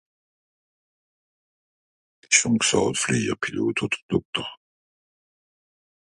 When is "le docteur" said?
3.51-4.59